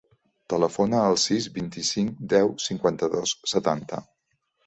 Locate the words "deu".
2.33-2.49